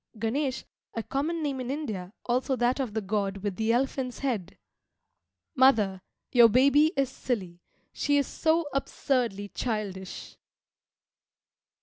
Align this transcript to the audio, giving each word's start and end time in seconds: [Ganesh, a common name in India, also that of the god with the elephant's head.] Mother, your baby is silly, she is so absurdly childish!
[Ganesh, 0.17 0.65
a 0.95 1.03
common 1.03 1.43
name 1.43 1.59
in 1.59 1.69
India, 1.69 2.11
also 2.25 2.55
that 2.55 2.79
of 2.79 2.95
the 2.95 3.01
god 3.01 3.37
with 3.43 3.55
the 3.55 3.71
elephant's 3.71 4.17
head.] 4.17 4.57
Mother, 5.53 6.01
your 6.31 6.49
baby 6.49 6.91
is 6.97 7.07
silly, 7.07 7.59
she 7.93 8.17
is 8.17 8.25
so 8.25 8.65
absurdly 8.73 9.49
childish! 9.49 10.37